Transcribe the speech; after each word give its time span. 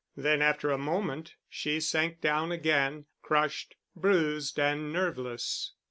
Then 0.17 0.41
after 0.41 0.71
a 0.71 0.79
moment, 0.79 1.35
she 1.47 1.79
sank 1.79 2.21
down 2.21 2.51
again, 2.51 3.05
crushed, 3.21 3.75
bruised 3.95 4.59
and 4.59 4.91
nerveless. 4.91 5.73